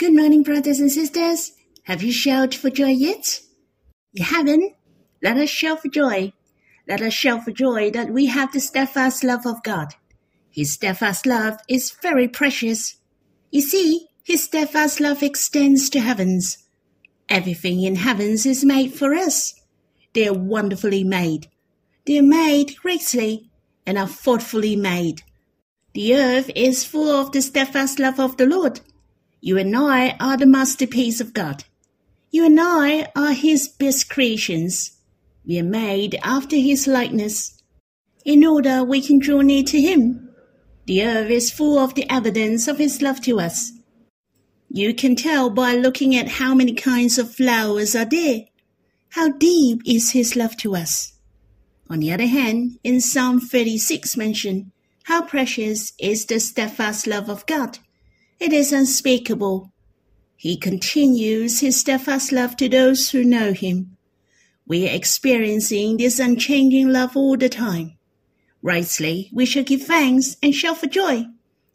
Good 0.00 0.16
morning, 0.16 0.42
brothers 0.42 0.80
and 0.80 0.90
sisters. 0.90 1.52
Have 1.82 2.02
you 2.02 2.10
shouted 2.10 2.58
for 2.58 2.70
joy 2.70 2.88
yet? 2.88 3.40
You 4.12 4.24
haven't? 4.24 4.72
Let 5.22 5.36
us 5.36 5.50
shout 5.50 5.82
for 5.82 5.88
joy. 5.88 6.32
Let 6.88 7.02
us 7.02 7.12
shout 7.12 7.44
for 7.44 7.50
joy 7.50 7.90
that 7.90 8.08
we 8.08 8.24
have 8.24 8.50
the 8.50 8.60
steadfast 8.60 9.22
love 9.22 9.44
of 9.44 9.62
God. 9.62 9.88
His 10.50 10.72
steadfast 10.72 11.26
love 11.26 11.58
is 11.68 11.90
very 11.90 12.28
precious. 12.28 12.96
You 13.50 13.60
see, 13.60 14.06
his 14.24 14.44
steadfast 14.44 15.00
love 15.00 15.22
extends 15.22 15.90
to 15.90 16.00
heavens. 16.00 16.56
Everything 17.28 17.82
in 17.82 17.96
heavens 17.96 18.46
is 18.46 18.64
made 18.64 18.94
for 18.94 19.12
us. 19.12 19.52
They 20.14 20.26
are 20.26 20.32
wonderfully 20.32 21.04
made. 21.04 21.48
They 22.06 22.16
are 22.16 22.22
made 22.22 22.74
greatly 22.76 23.50
and 23.84 23.98
are 23.98 24.08
thoughtfully 24.08 24.76
made. 24.76 25.24
The 25.92 26.16
earth 26.16 26.50
is 26.56 26.86
full 26.86 27.10
of 27.10 27.32
the 27.32 27.42
steadfast 27.42 27.98
love 27.98 28.18
of 28.18 28.38
the 28.38 28.46
Lord. 28.46 28.80
You 29.42 29.56
and 29.56 29.74
I 29.74 30.16
are 30.20 30.36
the 30.36 30.46
masterpiece 30.46 31.20
of 31.20 31.32
God. 31.32 31.64
You 32.30 32.44
and 32.44 32.60
I 32.60 33.10
are 33.16 33.32
His 33.32 33.68
best 33.68 34.10
creations. 34.10 34.98
We 35.46 35.58
are 35.58 35.64
made 35.64 36.18
after 36.22 36.56
His 36.56 36.86
likeness. 36.86 37.62
In 38.24 38.44
order 38.44 38.84
we 38.84 39.00
can 39.00 39.18
draw 39.18 39.40
near 39.40 39.62
to 39.64 39.80
Him. 39.80 40.28
The 40.86 41.04
earth 41.04 41.30
is 41.30 41.50
full 41.50 41.78
of 41.78 41.94
the 41.94 42.08
evidence 42.10 42.68
of 42.68 42.78
His 42.78 43.00
love 43.00 43.22
to 43.22 43.40
us. 43.40 43.72
You 44.68 44.94
can 44.94 45.16
tell 45.16 45.48
by 45.48 45.74
looking 45.74 46.14
at 46.14 46.28
how 46.28 46.54
many 46.54 46.74
kinds 46.74 47.18
of 47.18 47.34
flowers 47.34 47.96
are 47.96 48.04
there. 48.04 48.44
How 49.10 49.30
deep 49.30 49.80
is 49.86 50.12
His 50.12 50.36
love 50.36 50.56
to 50.58 50.76
us. 50.76 51.14
On 51.88 51.98
the 51.98 52.12
other 52.12 52.26
hand, 52.26 52.78
in 52.84 53.00
Psalm 53.00 53.40
36 53.40 54.16
mentioned, 54.16 54.70
how 55.04 55.22
precious 55.22 55.92
is 55.98 56.26
the 56.26 56.38
steadfast 56.38 57.06
love 57.06 57.28
of 57.28 57.46
God. 57.46 57.78
It 58.40 58.54
is 58.54 58.72
unspeakable. 58.72 59.70
He 60.34 60.56
continues 60.56 61.60
his 61.60 61.78
steadfast 61.78 62.32
love 62.32 62.56
to 62.56 62.70
those 62.70 63.10
who 63.10 63.22
know 63.22 63.52
him. 63.52 63.98
We 64.66 64.88
are 64.88 64.94
experiencing 64.94 65.98
this 65.98 66.18
unchanging 66.18 66.88
love 66.88 67.18
all 67.18 67.36
the 67.36 67.50
time. 67.50 67.98
Rightly, 68.62 69.28
we 69.34 69.44
shall 69.44 69.62
give 69.62 69.82
thanks 69.82 70.38
and 70.42 70.54
shout 70.54 70.78
for 70.78 70.86
joy. 70.86 71.26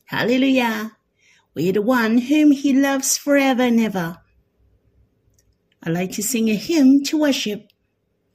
Hallelujah! 0.06 0.98
We 1.54 1.70
are 1.70 1.74
the 1.74 1.84
one 1.84 2.18
whom 2.18 2.50
he 2.50 2.74
loves 2.74 3.16
forever 3.16 3.62
and 3.62 3.80
ever. 3.80 4.18
I 5.84 5.92
like 5.92 6.14
to 6.14 6.24
sing 6.24 6.50
a 6.50 6.56
hymn 6.56 7.04
to 7.04 7.20
worship. 7.20 7.68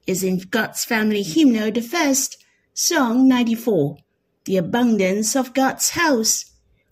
Is 0.07 0.23
in 0.23 0.39
God's 0.39 0.85
Family 0.85 1.25
Hymnal 1.25 1.73
the 1.73 1.83
first, 1.83 2.37
Song 2.75 3.27
94, 3.27 3.97
The 4.45 4.57
Abundance 4.57 5.35
of 5.35 5.53
God's 5.53 5.91
House 5.91 6.50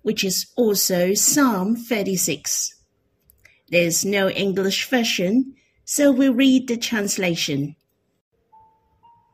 which 0.08 0.24
is 0.24 0.46
also 0.56 1.12
Psalm 1.12 1.76
36. 1.76 2.74
There's 3.68 4.06
no 4.06 4.30
English 4.30 4.88
version, 4.88 5.54
so 5.84 6.10
we 6.10 6.30
read 6.30 6.66
the 6.66 6.78
translation. 6.78 7.76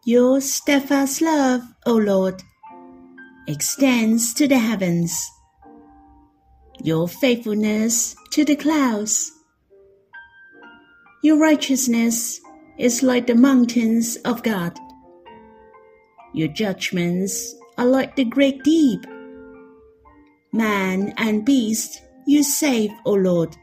Your 0.04 0.40
steadfast 0.40 1.22
love, 1.22 1.62
O 1.86 1.94
Lord, 1.94 2.42
extends 3.46 4.34
to 4.34 4.48
the 4.48 4.58
heavens, 4.58 5.16
your 6.82 7.06
faithfulness 7.06 8.16
to 8.32 8.44
the 8.44 8.56
clouds. 8.56 9.30
Your 11.22 11.38
righteousness 11.38 12.40
is 12.78 13.00
like 13.00 13.28
the 13.28 13.36
mountains 13.36 14.16
of 14.24 14.42
God. 14.42 14.76
Your 16.32 16.48
judgments 16.48 17.54
are 17.78 17.86
like 17.86 18.16
the 18.16 18.24
great 18.24 18.64
deep 18.64 19.06
man 20.54 21.12
and 21.16 21.44
beast 21.44 22.00
you 22.26 22.44
save, 22.44 22.92
O 23.04 23.12
Lord. 23.12 23.56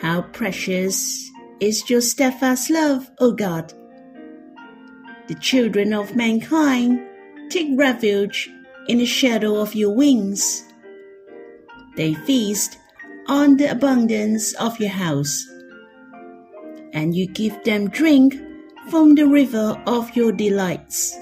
How 0.00 0.22
precious 0.22 1.28
is 1.58 1.90
your 1.90 2.00
steadfast 2.00 2.70
love, 2.70 3.10
O 3.18 3.32
God. 3.32 3.72
The 5.26 5.34
children 5.34 5.92
of 5.92 6.14
mankind 6.14 7.00
take 7.50 7.68
refuge 7.76 8.48
in 8.88 8.98
the 8.98 9.06
shadow 9.06 9.56
of 9.56 9.74
your 9.74 9.94
wings. 9.94 10.64
They 11.96 12.14
feast 12.14 12.78
on 13.26 13.56
the 13.56 13.72
abundance 13.72 14.54
of 14.54 14.78
your 14.78 14.90
house, 14.90 15.44
and 16.92 17.16
you 17.16 17.26
give 17.26 17.64
them 17.64 17.90
drink 17.90 18.36
from 18.90 19.16
the 19.16 19.26
river 19.26 19.82
of 19.86 20.14
your 20.14 20.30
delights. 20.30 21.16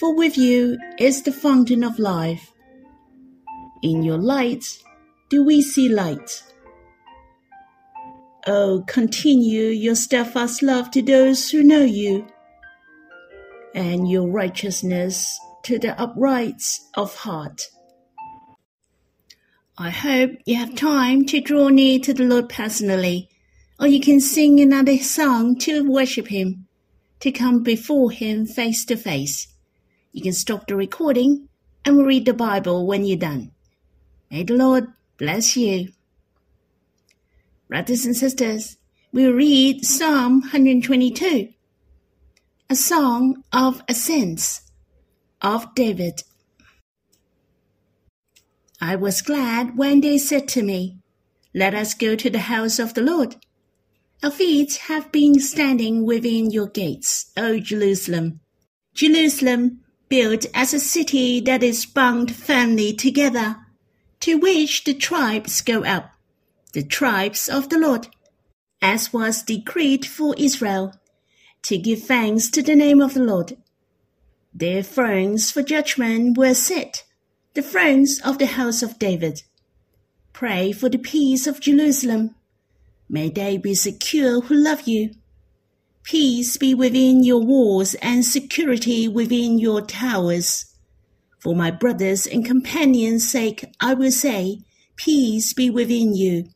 For 0.00 0.16
with 0.16 0.36
you 0.36 0.78
is 0.98 1.22
the 1.22 1.32
fountain 1.32 1.84
of 1.84 2.00
life 2.00 2.52
in 3.82 4.02
your 4.02 4.18
light 4.18 4.64
do 5.28 5.44
we 5.44 5.60
see 5.60 5.88
light. 5.88 6.42
Oh, 8.46 8.84
continue 8.86 9.64
your 9.64 9.96
steadfast 9.96 10.62
love 10.62 10.90
to 10.92 11.02
those 11.02 11.50
who 11.50 11.64
know 11.64 11.82
you, 11.82 12.26
and 13.74 14.08
your 14.08 14.28
righteousness 14.28 15.38
to 15.64 15.80
the 15.80 16.00
upright 16.00 16.62
of 16.94 17.14
heart. 17.16 17.62
I 19.76 19.90
hope 19.90 20.30
you 20.46 20.54
have 20.54 20.76
time 20.76 21.26
to 21.26 21.40
draw 21.40 21.68
near 21.68 21.98
to 21.98 22.14
the 22.14 22.22
Lord 22.22 22.48
personally, 22.48 23.28
or 23.80 23.88
you 23.88 24.00
can 24.00 24.20
sing 24.20 24.60
another 24.60 24.96
song 24.98 25.58
to 25.58 25.90
worship 25.90 26.28
Him, 26.28 26.68
to 27.20 27.32
come 27.32 27.64
before 27.64 28.12
Him 28.12 28.46
face 28.46 28.84
to 28.84 28.96
face. 28.96 29.48
You 30.12 30.22
can 30.22 30.32
stop 30.32 30.68
the 30.68 30.76
recording 30.76 31.48
and 31.84 32.06
read 32.06 32.26
the 32.26 32.32
Bible 32.32 32.86
when 32.86 33.04
you're 33.04 33.18
done. 33.18 33.50
May 34.30 34.42
the 34.42 34.54
Lord 34.54 34.88
bless 35.18 35.56
you. 35.56 35.92
Brothers 37.68 38.04
and 38.04 38.16
sisters, 38.16 38.76
we 39.12 39.26
read 39.26 39.84
Psalm 39.84 40.40
122, 40.40 41.48
a 42.68 42.74
song 42.74 43.44
of 43.52 43.82
ascents 43.88 44.62
of 45.40 45.74
David. 45.74 46.24
I 48.80 48.96
was 48.96 49.22
glad 49.22 49.76
when 49.76 50.00
they 50.00 50.18
said 50.18 50.48
to 50.48 50.62
me, 50.62 50.98
Let 51.54 51.74
us 51.74 51.94
go 51.94 52.16
to 52.16 52.28
the 52.28 52.40
house 52.40 52.78
of 52.78 52.94
the 52.94 53.02
Lord. 53.02 53.36
Our 54.22 54.30
feet 54.30 54.76
have 54.88 55.12
been 55.12 55.38
standing 55.38 56.04
within 56.04 56.50
your 56.50 56.68
gates, 56.68 57.30
O 57.36 57.60
Jerusalem. 57.60 58.40
Jerusalem, 58.94 59.80
built 60.08 60.46
as 60.54 60.74
a 60.74 60.80
city 60.80 61.40
that 61.40 61.62
is 61.62 61.86
bound 61.86 62.34
firmly 62.34 62.92
together 62.92 63.65
to 64.26 64.34
which 64.34 64.82
the 64.82 64.92
tribes 64.92 65.60
go 65.60 65.84
up, 65.84 66.10
the 66.72 66.82
tribes 66.82 67.48
of 67.48 67.68
the 67.68 67.78
Lord, 67.78 68.08
as 68.82 69.12
was 69.12 69.40
decreed 69.40 70.04
for 70.04 70.34
Israel, 70.36 70.94
to 71.62 71.78
give 71.78 72.02
thanks 72.02 72.50
to 72.50 72.60
the 72.60 72.74
name 72.74 73.00
of 73.00 73.14
the 73.14 73.22
Lord. 73.22 73.56
Their 74.52 74.82
thrones 74.82 75.52
for 75.52 75.62
judgment 75.62 76.36
were 76.36 76.54
set, 76.54 77.04
the 77.54 77.62
thrones 77.62 78.20
of 78.24 78.38
the 78.38 78.46
house 78.46 78.82
of 78.82 78.98
David. 78.98 79.44
Pray 80.32 80.72
for 80.72 80.88
the 80.88 80.98
peace 80.98 81.46
of 81.46 81.60
Jerusalem. 81.60 82.34
May 83.08 83.28
they 83.28 83.56
be 83.58 83.76
secure 83.76 84.40
who 84.40 84.56
love 84.56 84.88
you. 84.88 85.10
Peace 86.02 86.56
be 86.56 86.74
within 86.74 87.22
your 87.22 87.44
walls 87.44 87.94
and 88.02 88.24
security 88.24 89.06
within 89.06 89.60
your 89.60 89.82
towers. 89.82 90.65
For 91.46 91.54
my 91.54 91.70
brothers 91.70 92.26
and 92.26 92.44
companions' 92.44 93.30
sake, 93.30 93.64
I 93.78 93.94
will 93.94 94.10
say, 94.10 94.62
Peace 94.96 95.52
be 95.52 95.70
within 95.70 96.12
you. 96.12 96.48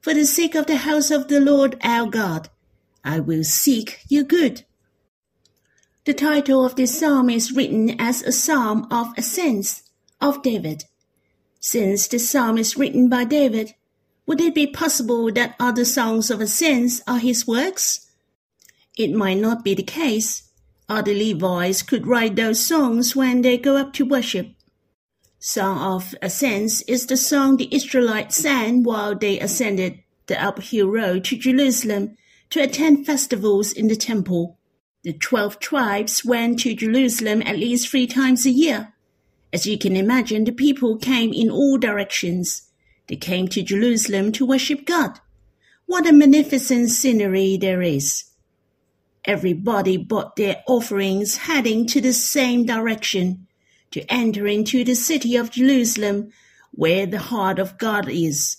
For 0.00 0.14
the 0.14 0.24
sake 0.24 0.54
of 0.54 0.64
the 0.64 0.78
house 0.78 1.10
of 1.10 1.28
the 1.28 1.38
Lord 1.38 1.76
our 1.82 2.08
God, 2.08 2.48
I 3.04 3.20
will 3.20 3.44
seek 3.44 4.00
your 4.08 4.24
good. 4.24 4.64
The 6.06 6.14
title 6.14 6.64
of 6.64 6.76
this 6.76 6.98
psalm 6.98 7.28
is 7.28 7.52
written 7.52 8.00
as 8.00 8.22
a 8.22 8.32
psalm 8.32 8.88
of 8.90 9.12
ascents 9.18 9.82
of 10.18 10.42
David. 10.42 10.84
Since 11.60 12.08
this 12.08 12.30
psalm 12.30 12.56
is 12.56 12.74
written 12.74 13.10
by 13.10 13.24
David, 13.24 13.74
would 14.24 14.40
it 14.40 14.54
be 14.54 14.66
possible 14.66 15.30
that 15.32 15.56
other 15.60 15.84
songs 15.84 16.30
of 16.30 16.40
ascents 16.40 17.02
are 17.06 17.18
his 17.18 17.46
works? 17.46 18.10
It 18.96 19.12
might 19.12 19.36
not 19.36 19.62
be 19.62 19.74
the 19.74 19.82
case, 19.82 20.45
other 20.88 21.14
Levites 21.14 21.82
could 21.82 22.06
write 22.06 22.36
those 22.36 22.64
songs 22.64 23.16
when 23.16 23.42
they 23.42 23.58
go 23.58 23.76
up 23.76 23.92
to 23.94 24.04
worship. 24.04 24.52
Song 25.38 25.78
of 25.78 26.14
Ascents 26.22 26.82
is 26.82 27.06
the 27.06 27.16
song 27.16 27.56
the 27.56 27.68
Israelites 27.74 28.36
sang 28.36 28.82
while 28.82 29.14
they 29.14 29.38
ascended 29.38 30.00
the 30.26 30.42
uphill 30.42 30.88
road 30.88 31.24
to 31.24 31.36
Jerusalem 31.36 32.16
to 32.50 32.60
attend 32.60 33.06
festivals 33.06 33.72
in 33.72 33.88
the 33.88 33.96
temple. 33.96 34.58
The 35.02 35.12
twelve 35.12 35.58
tribes 35.58 36.24
went 36.24 36.60
to 36.60 36.74
Jerusalem 36.74 37.42
at 37.44 37.58
least 37.58 37.88
three 37.88 38.06
times 38.06 38.44
a 38.44 38.50
year. 38.50 38.92
As 39.52 39.66
you 39.66 39.78
can 39.78 39.96
imagine, 39.96 40.44
the 40.44 40.52
people 40.52 40.96
came 40.96 41.32
in 41.32 41.50
all 41.50 41.78
directions. 41.78 42.70
They 43.08 43.16
came 43.16 43.46
to 43.48 43.62
Jerusalem 43.62 44.32
to 44.32 44.46
worship 44.46 44.84
God. 44.84 45.20
What 45.86 46.08
a 46.08 46.12
magnificent 46.12 46.90
scenery 46.90 47.56
there 47.56 47.82
is! 47.82 48.24
Everybody 49.26 49.96
brought 49.96 50.36
their 50.36 50.62
offerings 50.68 51.36
heading 51.36 51.86
to 51.88 52.00
the 52.00 52.12
same 52.12 52.64
direction, 52.64 53.48
to 53.90 54.00
enter 54.12 54.46
into 54.46 54.84
the 54.84 54.94
city 54.94 55.34
of 55.34 55.50
Jerusalem, 55.50 56.30
where 56.70 57.06
the 57.06 57.18
heart 57.18 57.58
of 57.58 57.76
God 57.76 58.08
is. 58.08 58.58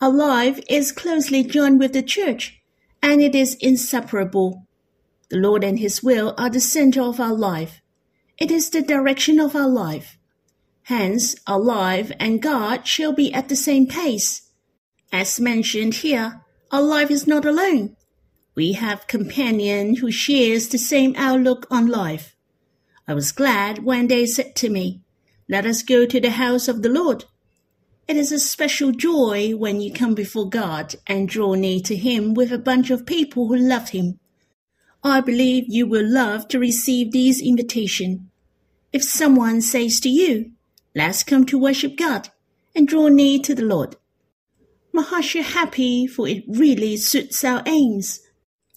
Our 0.00 0.10
life 0.12 0.60
is 0.70 0.92
closely 0.92 1.44
joined 1.44 1.78
with 1.78 1.92
the 1.92 2.02
church, 2.02 2.62
and 3.02 3.20
it 3.20 3.34
is 3.34 3.54
inseparable. 3.56 4.66
The 5.28 5.36
Lord 5.36 5.62
and 5.62 5.78
His 5.78 6.02
will 6.02 6.34
are 6.38 6.48
the 6.48 6.60
center 6.60 7.02
of 7.02 7.20
our 7.20 7.34
life. 7.34 7.82
It 8.38 8.50
is 8.50 8.70
the 8.70 8.80
direction 8.80 9.38
of 9.38 9.54
our 9.54 9.68
life. 9.68 10.16
Hence, 10.84 11.36
our 11.46 11.60
life 11.60 12.10
and 12.18 12.40
God 12.40 12.86
shall 12.86 13.12
be 13.12 13.32
at 13.34 13.50
the 13.50 13.56
same 13.56 13.86
pace. 13.86 14.48
As 15.12 15.38
mentioned 15.38 15.96
here, 15.96 16.40
our 16.72 16.80
life 16.82 17.10
is 17.10 17.26
not 17.26 17.44
alone. 17.44 17.96
We 18.60 18.72
have 18.72 19.06
companion 19.06 19.96
who 19.96 20.10
shares 20.10 20.68
the 20.68 20.76
same 20.76 21.14
outlook 21.16 21.66
on 21.70 21.86
life. 21.86 22.36
I 23.08 23.14
was 23.14 23.32
glad 23.32 23.84
when 23.84 24.08
they 24.08 24.26
said 24.26 24.54
to 24.56 24.68
me, 24.68 25.00
Let 25.48 25.64
us 25.64 25.82
go 25.82 26.04
to 26.04 26.20
the 26.20 26.32
house 26.32 26.68
of 26.68 26.82
the 26.82 26.90
Lord. 26.90 27.24
It 28.06 28.18
is 28.18 28.30
a 28.30 28.38
special 28.38 28.92
joy 28.92 29.56
when 29.56 29.80
you 29.80 29.90
come 29.90 30.14
before 30.14 30.46
God 30.46 30.96
and 31.06 31.26
draw 31.26 31.54
near 31.54 31.80
to 31.80 31.96
Him 31.96 32.34
with 32.34 32.52
a 32.52 32.58
bunch 32.58 32.90
of 32.90 33.06
people 33.06 33.48
who 33.48 33.56
love 33.56 33.88
Him. 33.96 34.20
I 35.02 35.22
believe 35.22 35.64
you 35.66 35.86
will 35.86 36.06
love 36.06 36.46
to 36.48 36.58
receive 36.58 37.12
this 37.12 37.40
invitation. 37.40 38.30
If 38.92 39.02
someone 39.02 39.62
says 39.62 40.00
to 40.00 40.10
you, 40.10 40.52
Let's 40.94 41.22
come 41.22 41.46
to 41.46 41.58
worship 41.58 41.96
God 41.96 42.28
and 42.74 42.86
draw 42.86 43.08
near 43.08 43.38
to 43.38 43.54
the 43.54 43.64
Lord, 43.64 43.96
Mahasha 44.92 45.42
happy 45.42 46.06
for 46.06 46.28
it 46.28 46.44
really 46.46 46.98
suits 46.98 47.42
our 47.42 47.62
aims. 47.64 48.20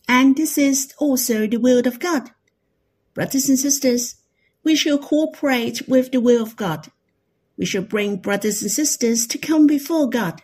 And 0.08 0.36
this 0.36 0.58
is 0.58 0.94
also 0.98 1.48
the 1.48 1.58
will 1.58 1.88
of 1.88 2.00
God. 2.00 2.32
Brothers 3.14 3.50
and 3.50 3.60
sisters, 3.60 4.16
we 4.64 4.76
shall 4.76 4.98
cooperate 4.98 5.88
with 5.88 6.12
the 6.12 6.22
will 6.22 6.42
of 6.42 6.56
God. 6.56 6.92
We 7.58 7.66
shall 7.66 7.84
bring 7.84 8.18
brothers 8.18 8.62
and 8.62 8.72
sisters 8.72 9.28
to 9.28 9.38
come 9.38 9.68
before 9.68 10.10
God. 10.10 10.42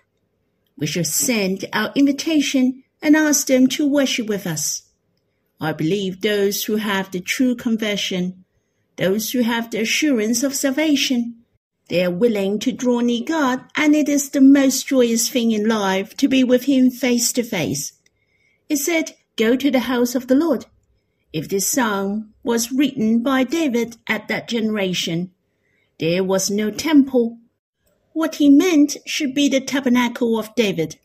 We 0.77 0.87
shall 0.87 1.03
send 1.03 1.65
our 1.73 1.91
invitation 1.95 2.83
and 3.01 3.15
ask 3.15 3.47
them 3.47 3.67
to 3.67 3.87
worship 3.87 4.27
with 4.27 4.45
us. 4.45 4.83
I 5.59 5.73
believe 5.73 6.21
those 6.21 6.63
who 6.65 6.77
have 6.77 7.11
the 7.11 7.19
true 7.19 7.55
conversion, 7.55 8.45
those 8.95 9.31
who 9.31 9.41
have 9.41 9.71
the 9.71 9.81
assurance 9.81 10.43
of 10.43 10.55
salvation, 10.55 11.39
they 11.89 12.05
are 12.05 12.11
willing 12.11 12.59
to 12.59 12.71
draw 12.71 12.99
near 12.99 13.23
God, 13.25 13.65
and 13.75 13.95
it 13.95 14.07
is 14.07 14.29
the 14.29 14.41
most 14.41 14.87
joyous 14.87 15.27
thing 15.27 15.51
in 15.51 15.67
life 15.67 16.15
to 16.17 16.27
be 16.27 16.43
with 16.43 16.65
Him 16.65 16.91
face 16.91 17.33
to 17.33 17.43
face. 17.43 17.93
It 18.69 18.77
said, 18.77 19.15
Go 19.39 19.55
to 19.55 19.71
the 19.71 19.87
house 19.87 20.15
of 20.15 20.27
the 20.27 20.35
Lord. 20.35 20.65
If 21.31 21.47
this 21.47 21.65
psalm 21.65 22.33
was 22.43 22.73
written 22.73 23.23
by 23.23 23.45
David 23.45 23.95
at 24.05 24.27
that 24.27 24.49
generation, 24.49 25.31
there 25.97 26.25
was 26.25 26.51
no 26.51 26.69
temple. 26.71 27.37
What 28.11 28.35
he 28.35 28.49
meant 28.49 28.97
should 29.05 29.33
be 29.33 29.47
the 29.47 29.61
tabernacle 29.61 30.37
of 30.37 30.53
David. 30.55 30.97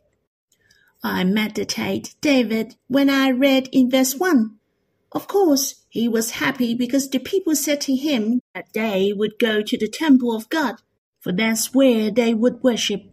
I 1.00 1.22
meditate 1.22 2.16
David 2.20 2.74
when 2.88 3.08
I 3.08 3.30
read 3.30 3.68
in 3.70 3.88
verse 3.88 4.16
1. 4.16 4.56
Of 5.12 5.28
course, 5.28 5.84
he 5.88 6.08
was 6.08 6.42
happy 6.42 6.74
because 6.74 7.08
the 7.08 7.20
people 7.20 7.54
said 7.54 7.80
to 7.82 7.94
him 7.94 8.40
that 8.52 8.66
they 8.74 9.12
would 9.14 9.38
go 9.38 9.62
to 9.62 9.78
the 9.78 9.86
temple 9.86 10.34
of 10.34 10.48
God, 10.48 10.82
for 11.20 11.30
that's 11.30 11.72
where 11.72 12.10
they 12.10 12.34
would 12.34 12.64
worship. 12.64 13.04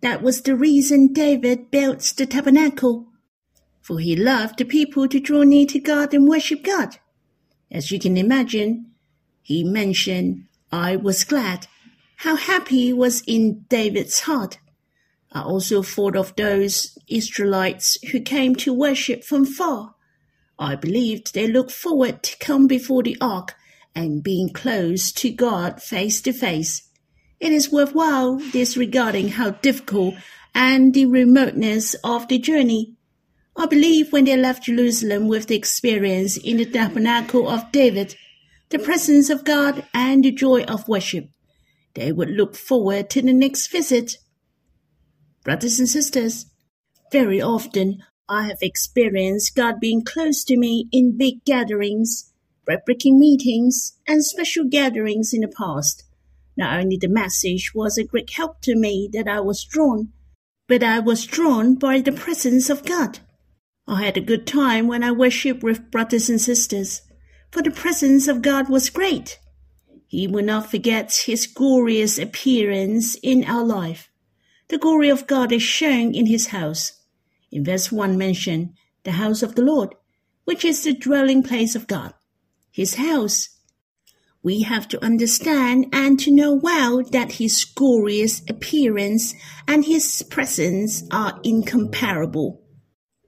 That 0.00 0.20
was 0.20 0.42
the 0.42 0.56
reason 0.56 1.12
David 1.12 1.70
built 1.70 2.00
the 2.16 2.26
tabernacle, 2.26 3.06
for 3.88 4.00
he 4.00 4.14
loved 4.14 4.58
the 4.58 4.66
people 4.66 5.08
to 5.08 5.18
draw 5.18 5.44
near 5.44 5.64
to 5.64 5.78
God 5.80 6.12
and 6.12 6.28
worship 6.28 6.62
God. 6.62 6.98
As 7.70 7.90
you 7.90 7.98
can 7.98 8.18
imagine, 8.18 8.92
he 9.40 9.64
mentioned, 9.64 10.44
I 10.70 10.96
was 10.96 11.24
glad, 11.24 11.66
how 12.16 12.36
happy 12.36 12.92
was 12.92 13.22
in 13.26 13.64
David's 13.70 14.20
heart. 14.20 14.58
I 15.32 15.40
also 15.40 15.82
thought 15.82 16.16
of 16.16 16.36
those 16.36 16.98
Israelites 17.08 17.96
who 18.12 18.20
came 18.20 18.54
to 18.56 18.74
worship 18.74 19.24
from 19.24 19.46
far 19.46 19.94
I 20.58 20.74
believed 20.74 21.32
they 21.32 21.46
looked 21.46 21.70
forward 21.70 22.22
to 22.24 22.36
come 22.38 22.66
before 22.66 23.02
the 23.02 23.16
ark 23.22 23.54
and 23.94 24.22
being 24.22 24.50
close 24.50 25.12
to 25.12 25.30
God 25.30 25.82
face 25.82 26.20
to 26.22 26.32
face. 26.34 26.82
It 27.40 27.52
is 27.52 27.72
worthwhile 27.72 28.36
disregarding 28.52 29.28
how 29.28 29.50
difficult 29.50 30.16
and 30.54 30.92
the 30.92 31.06
remoteness 31.06 31.94
of 32.04 32.28
the 32.28 32.38
journey. 32.38 32.97
I 33.60 33.66
believe 33.66 34.12
when 34.12 34.24
they 34.24 34.36
left 34.36 34.62
Jerusalem 34.62 35.26
with 35.26 35.48
the 35.48 35.56
experience 35.56 36.36
in 36.36 36.58
the 36.58 36.64
tabernacle 36.64 37.48
of 37.48 37.72
David, 37.72 38.14
the 38.68 38.78
presence 38.78 39.30
of 39.30 39.44
God 39.44 39.84
and 39.92 40.22
the 40.22 40.30
joy 40.30 40.62
of 40.62 40.86
worship, 40.86 41.28
they 41.94 42.12
would 42.12 42.30
look 42.30 42.54
forward 42.54 43.10
to 43.10 43.20
the 43.20 43.32
next 43.32 43.66
visit. 43.72 44.18
Brothers 45.42 45.80
and 45.80 45.88
sisters, 45.88 46.46
very 47.10 47.42
often 47.42 48.04
I 48.28 48.46
have 48.46 48.58
experienced 48.62 49.56
God 49.56 49.80
being 49.80 50.04
close 50.04 50.44
to 50.44 50.56
me 50.56 50.86
in 50.92 51.18
big 51.18 51.44
gatherings, 51.44 52.32
bread-breaking 52.64 53.18
meetings, 53.18 53.98
and 54.06 54.24
special 54.24 54.66
gatherings 54.66 55.32
in 55.32 55.40
the 55.40 55.48
past. 55.48 56.04
Not 56.56 56.78
only 56.78 56.96
the 56.96 57.08
message 57.08 57.72
was 57.74 57.98
a 57.98 58.04
great 58.04 58.30
help 58.30 58.60
to 58.62 58.76
me 58.76 59.08
that 59.14 59.26
I 59.26 59.40
was 59.40 59.64
drawn, 59.64 60.12
but 60.68 60.84
I 60.84 61.00
was 61.00 61.26
drawn 61.26 61.74
by 61.74 62.00
the 62.00 62.12
presence 62.12 62.70
of 62.70 62.84
God. 62.84 63.18
I 63.90 64.04
had 64.04 64.18
a 64.18 64.20
good 64.20 64.46
time 64.46 64.86
when 64.86 65.02
I 65.02 65.12
worshiped 65.12 65.62
with 65.62 65.90
brothers 65.90 66.28
and 66.28 66.38
sisters, 66.38 67.00
for 67.50 67.62
the 67.62 67.70
presence 67.70 68.28
of 68.28 68.42
God 68.42 68.68
was 68.68 68.90
great. 68.90 69.38
He 70.06 70.26
will 70.26 70.44
not 70.44 70.70
forget 70.70 71.22
his 71.24 71.46
glorious 71.46 72.18
appearance 72.18 73.14
in 73.22 73.44
our 73.44 73.64
life. 73.64 74.10
The 74.68 74.76
glory 74.76 75.08
of 75.08 75.26
God 75.26 75.52
is 75.52 75.62
shown 75.62 76.14
in 76.14 76.26
his 76.26 76.48
house. 76.48 77.00
In 77.50 77.64
verse 77.64 77.90
1 77.90 78.18
mention 78.18 78.74
the 79.04 79.12
house 79.12 79.42
of 79.42 79.54
the 79.54 79.62
Lord, 79.62 79.94
which 80.44 80.66
is 80.66 80.84
the 80.84 80.92
dwelling 80.92 81.42
place 81.42 81.74
of 81.74 81.86
God, 81.86 82.12
his 82.70 82.96
house. 82.96 83.48
We 84.42 84.62
have 84.62 84.86
to 84.88 85.02
understand 85.02 85.86
and 85.94 86.20
to 86.20 86.30
know 86.30 86.52
well 86.52 87.02
that 87.04 87.32
his 87.32 87.64
glorious 87.64 88.42
appearance 88.50 89.34
and 89.66 89.86
his 89.86 90.22
presence 90.24 91.04
are 91.10 91.40
incomparable. 91.42 92.62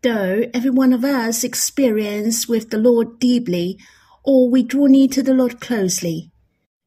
Though 0.02 0.44
every 0.54 0.70
one 0.70 0.92
of 0.92 1.04
us 1.04 1.44
experience 1.44 2.48
with 2.48 2.70
the 2.70 2.78
Lord 2.78 3.18
deeply, 3.18 3.78
or 4.24 4.50
we 4.50 4.62
draw 4.62 4.86
near 4.86 5.08
to 5.08 5.22
the 5.22 5.34
Lord 5.34 5.60
closely, 5.60 6.30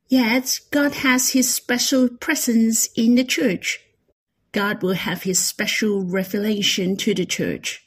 yet 0.07 0.59
God 0.71 0.93
has 0.95 1.29
his 1.29 1.53
special 1.53 2.09
presence 2.09 2.87
in 2.95 3.15
the 3.15 3.23
church. 3.23 3.79
God 4.51 4.81
will 4.81 4.93
have 4.93 5.23
his 5.23 5.39
special 5.39 6.03
revelation 6.03 6.95
to 6.97 7.13
the 7.13 7.25
church. 7.25 7.83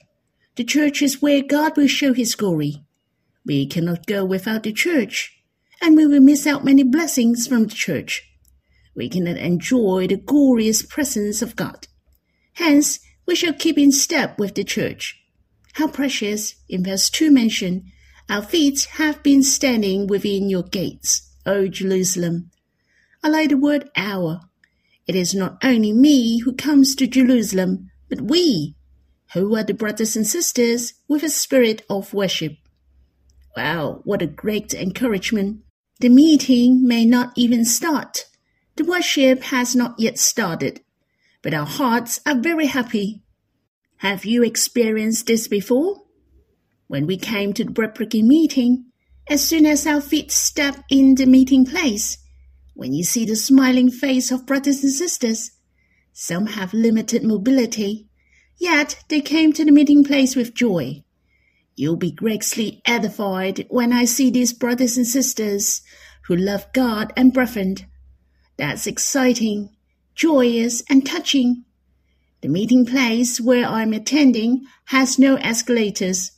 The 0.57 0.65
church 0.65 1.03
is 1.03 1.21
where 1.21 1.43
God 1.43 1.77
will 1.77 1.87
show 1.87 2.13
his 2.13 2.35
glory. 2.35 2.85
We 3.45 3.67
cannot 3.67 4.07
go 4.07 4.25
without 4.25 4.63
the 4.63 4.73
church, 4.73 5.33
and 5.81 5.97
we 5.97 6.07
will 6.07 6.21
miss 6.21 6.47
out 6.47 6.65
many 6.65 6.83
blessings 6.83 7.47
from 7.47 7.65
the 7.65 7.75
church. 7.75 8.23
We 8.95 9.09
cannot 9.09 9.37
enjoy 9.37 10.07
the 10.07 10.17
glorious 10.17 10.83
presence 10.83 11.43
of 11.43 11.55
God. 11.55 11.87
Hence, 12.55 12.99
we 13.27 13.35
shall 13.35 13.53
keep 13.53 13.77
in 13.77 13.93
step 13.93 14.39
with 14.39 14.55
the 14.55 14.65
church. 14.65 15.21
How 15.75 15.89
precious, 15.89 16.55
in 16.69 16.85
verse 16.85 17.11
2 17.11 17.31
mentioned, 17.31 17.85
our 18.29 18.43
feet 18.43 18.85
have 18.93 19.23
been 19.23 19.43
standing 19.43 20.07
within 20.07 20.49
your 20.49 20.63
gates, 20.63 21.31
O 21.45 21.69
Jerusalem. 21.69 22.51
I 23.23 23.29
like 23.29 23.51
the 23.51 23.57
word 23.57 23.91
our 23.97 24.41
it 25.07 25.15
is 25.15 25.35
not 25.35 25.59
only 25.63 25.93
me 25.93 26.41
who 26.41 26.53
comes 26.53 26.97
to 26.97 27.07
Jerusalem, 27.07 27.91
but 28.09 28.21
we, 28.21 28.75
who 29.35 29.57
are 29.57 29.63
the 29.63 29.75
brothers 29.75 30.17
and 30.17 30.27
sisters 30.27 30.95
with 31.07 31.23
a 31.23 31.31
spirit 31.31 31.83
of 31.89 32.13
worship. 32.13 32.57
Wow, 33.57 34.01
what 34.05 34.21
a 34.21 34.27
great 34.27 34.75
encouragement. 34.75 35.61
The 36.01 36.09
meeting 36.09 36.87
may 36.87 37.07
not 37.07 37.33
even 37.37 37.65
start. 37.65 38.27
The 38.75 38.85
worship 38.85 39.45
has 39.45 39.77
not 39.77 39.99
yet 39.99 40.19
started, 40.19 40.81
but 41.47 41.55
our 41.55 41.65
hearts 41.65 42.19
are 42.27 42.35
very 42.35 42.67
happy. 42.67 43.23
Have 43.99 44.25
you 44.25 44.43
experienced 44.43 45.29
this 45.29 45.47
before? 45.47 46.03
When 46.89 47.07
we 47.07 47.17
came 47.17 47.53
to 47.53 47.63
the 47.63 47.71
bread-breaking 47.71 48.27
meeting, 48.27 48.87
as 49.29 49.47
soon 49.47 49.65
as 49.65 49.87
our 49.87 50.01
feet 50.01 50.33
stepped 50.33 50.81
in 50.91 51.15
the 51.15 51.25
meeting 51.25 51.65
place, 51.65 52.19
when 52.75 52.93
you 52.93 53.05
see 53.05 53.25
the 53.25 53.37
smiling 53.37 53.93
face 53.93 54.33
of 54.33 54.45
brothers 54.45 54.83
and 54.83 54.93
sisters. 54.93 55.53
Some 56.13 56.47
have 56.47 56.75
limited 56.75 57.23
mobility, 57.23 58.09
yet 58.59 59.05
they 59.09 59.21
came 59.21 59.53
to 59.53 59.65
the 59.65 59.71
meeting 59.71 60.03
place 60.03 60.35
with 60.35 60.53
joy. 60.53 61.05
You'll 61.77 61.95
be 61.95 62.11
greatly 62.11 62.83
edified 62.85 63.67
when 63.69 63.93
I 63.93 64.07
see 64.07 64.33
these 64.33 64.53
brothers 64.53 64.97
and 64.97 65.07
sisters 65.07 65.81
who 66.27 66.35
love 66.35 66.67
God 66.73 67.13
and 67.17 67.33
brethren. 67.33 67.77
That's 68.57 68.89
exciting, 68.89 69.76
joyous, 70.17 70.83
and 70.91 71.07
touching. 71.07 71.65
The 72.41 72.49
meeting 72.49 72.87
place 72.87 73.41
where 73.41 73.67
I'm 73.67 73.93
attending 73.93 74.67
has 74.87 75.19
no 75.19 75.37
escalators, 75.37 76.33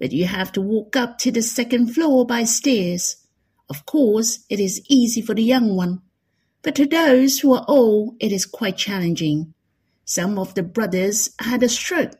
but 0.00 0.12
you 0.12 0.24
have 0.24 0.50
to 0.52 0.60
walk 0.60 0.96
up 0.96 1.18
to 1.18 1.30
the 1.30 1.42
second 1.42 1.94
floor 1.94 2.26
by 2.26 2.44
stairs. 2.44 3.16
Of 3.68 3.84
course, 3.86 4.44
it 4.48 4.58
is 4.58 4.82
easy 4.88 5.20
for 5.20 5.34
the 5.34 5.42
young 5.42 5.76
one, 5.76 6.00
But 6.62 6.74
to 6.76 6.86
those 6.86 7.38
who 7.38 7.54
are 7.54 7.64
old, 7.68 8.16
it 8.18 8.32
is 8.32 8.44
quite 8.44 8.76
challenging. 8.76 9.54
Some 10.04 10.38
of 10.38 10.54
the 10.54 10.62
brothers 10.62 11.30
had 11.38 11.62
a 11.62 11.68
stroke, 11.68 12.12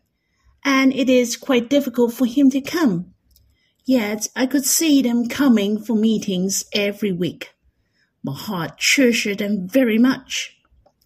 and 0.65 0.93
it 0.95 1.09
is 1.09 1.37
quite 1.37 1.71
difficult 1.71 2.13
for 2.13 2.27
him 2.27 2.51
to 2.51 2.61
come. 2.61 3.15
Yet 3.85 4.29
I 4.37 4.47
could 4.47 4.65
see 4.65 5.03
them 5.03 5.29
coming 5.29 5.83
for 5.83 5.97
meetings 5.97 6.65
every 6.73 7.13
week. 7.13 7.55
My 8.23 8.35
heart 8.35 8.79
treasured 8.79 9.39
them 9.39 9.67
very 9.67 9.99
much. 9.99 10.58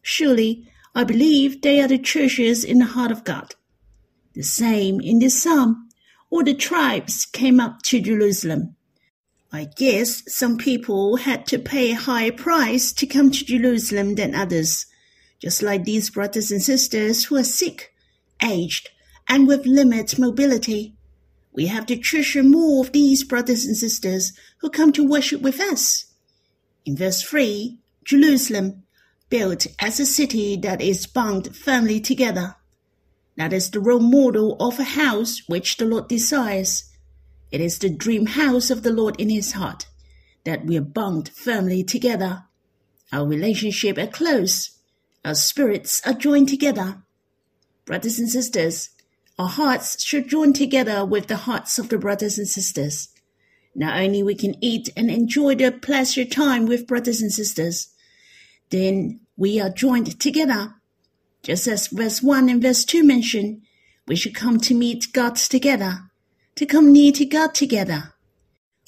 Surely 0.03 0.69
I 0.95 1.05
believe 1.05 1.63
they 1.63 1.81
are 1.81 1.89
the 1.89 1.99
treasures 1.99 2.65
in 2.65 2.79
the 2.79 2.85
heart 2.85 3.11
of 3.11 3.25
God. 3.25 3.55
The 4.35 4.43
same 4.43 5.01
in 5.01 5.21
this 5.21 5.43
psalm. 5.43 5.89
All 6.31 6.43
the 6.43 6.55
tribes 6.55 7.25
came 7.27 7.61
up 7.61 7.83
to 7.83 8.01
Jerusalem. 8.01 8.77
I 9.53 9.65
guess 9.77 10.23
some 10.35 10.57
people 10.57 11.17
had 11.17 11.47
to 11.49 11.59
pay 11.59 11.93
a 11.93 11.97
higher 11.97 12.33
price 12.33 12.93
to 12.95 13.07
come 13.07 13.31
to 13.31 13.45
Jerusalem 13.45 14.15
than 14.15 14.35
others, 14.35 14.87
just 15.41 15.63
like 15.63 15.85
these 15.85 16.09
brothers 16.09 16.51
and 16.51 16.63
sisters 16.63 17.27
who 17.27 17.37
are 17.37 17.45
sick, 17.45 17.93
aged, 18.43 18.89
and 19.29 19.47
with 19.47 19.67
limited 19.67 20.19
mobility. 20.19 20.95
We 21.53 21.67
have 21.67 21.85
to 21.87 21.97
treasure 21.97 22.43
more 22.43 22.83
of 22.83 22.93
these 22.93 23.25
brothers 23.25 23.67
and 23.67 23.77
sisters 23.77 24.33
who 24.61 24.71
come 24.71 24.93
to 24.93 25.07
worship 25.07 25.43
with 25.43 25.61
us. 25.61 26.07
In 26.87 26.97
verse 26.97 27.21
3, 27.21 27.79
Jerusalem, 28.05 28.82
built 29.33 29.67
as 29.79 29.99
a 29.99 30.05
city 30.05 30.59
that 30.59 30.83
is 30.83 31.07
bound 31.07 31.57
firmly 31.57 31.99
together. 31.99 32.55
That 33.39 33.55
is 33.55 33.71
the 33.71 33.81
role 33.81 33.99
model 33.99 34.59
of 34.61 34.79
a 34.79 34.85
house 34.85 35.41
which 35.47 35.79
the 35.79 35.87
Lord 35.87 36.07
desires. 36.07 36.93
It 37.51 37.63
is 37.63 37.79
the 37.79 37.89
dream 37.89 38.27
house 38.27 38.71
of 38.71 38.83
the 38.83 38.93
Lord 38.93 39.19
in 39.19 39.31
his 39.31 39.53
heart, 39.53 39.87
that 40.45 40.67
we 40.67 40.77
are 40.77 40.83
bound 40.83 41.31
firmly 41.31 41.83
together. 41.83 42.45
Our 43.11 43.27
relationship 43.27 43.97
are 43.97 44.07
close. 44.07 44.79
Our 45.25 45.35
spirits 45.35 46.03
are 46.07 46.13
joined 46.13 46.51
together. 46.51 47.03
Brothers 47.87 48.19
and 48.19 48.29
sisters, 48.29 48.91
our 49.39 49.49
hearts 49.49 50.05
should 50.05 50.29
join 50.29 50.53
together 50.53 51.07
with 51.07 51.29
the 51.29 51.37
hearts 51.49 51.79
of 51.79 51.89
the 51.89 51.97
brothers 51.97 52.37
and 52.37 52.47
sisters. 52.47 53.09
Not 53.75 53.99
only 53.99 54.23
we 54.23 54.35
can 54.35 54.63
eat 54.63 54.91
and 54.95 55.11
enjoy 55.11 55.55
the 55.55 55.73
pleasure 55.73 56.27
time 56.27 56.67
with 56.67 56.87
brothers 56.87 57.23
and 57.23 57.33
sisters, 57.33 57.89
then 58.69 59.21
we 59.37 59.61
are 59.61 59.71
joined 59.71 60.21
together. 60.21 60.75
Just 61.43 61.67
as 61.67 61.89
verse 61.89 62.23
1 62.23 62.49
and 62.49 62.63
verse 62.63 62.85
2 62.85 63.03
mention, 63.03 63.63
we 64.07 64.17
should 64.17 64.35
come 64.35 64.59
to 64.61 64.75
meet 64.75 65.13
God 65.13 65.37
together, 65.37 66.11
to 66.57 66.67
come 66.67 66.93
near 66.93 67.13
to 67.13 67.25
God 67.25 67.55
together. 67.55 68.15